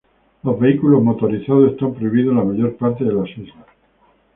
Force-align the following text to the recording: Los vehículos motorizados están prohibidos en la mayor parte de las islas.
Los 0.41 0.59
vehículos 0.59 1.03
motorizados 1.03 1.73
están 1.73 1.93
prohibidos 1.93 2.31
en 2.31 2.37
la 2.39 2.43
mayor 2.43 2.75
parte 2.75 3.03
de 3.03 3.13
las 3.13 3.29
islas. 3.37 3.67